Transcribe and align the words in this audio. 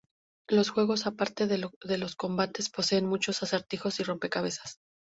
Los 0.47 0.71
juegos, 0.71 1.05
a 1.05 1.11
parte 1.11 1.45
de 1.45 1.59
lo 1.59 1.71
combates, 2.17 2.71
poseen 2.71 3.05
muchos 3.05 3.43
acertijos 3.43 3.99
y 3.99 4.03
rompecabezas. 4.03 4.79